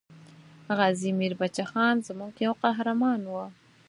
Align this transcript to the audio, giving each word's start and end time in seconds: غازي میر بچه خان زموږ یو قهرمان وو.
غازي 0.77 1.11
میر 1.19 1.33
بچه 1.41 1.63
خان 1.71 1.95
زموږ 2.07 2.33
یو 2.45 2.53
قهرمان 2.63 3.21
وو. 3.25 3.45